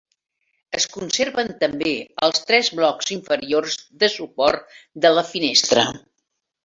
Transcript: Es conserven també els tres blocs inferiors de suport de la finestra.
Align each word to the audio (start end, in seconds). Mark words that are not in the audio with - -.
Es 0.77 0.87
conserven 0.93 1.51
també 1.59 1.91
els 2.27 2.41
tres 2.51 2.71
blocs 2.79 3.13
inferiors 3.17 3.77
de 4.05 4.11
suport 4.15 4.77
de 5.05 5.13
la 5.19 5.27
finestra. 5.35 5.85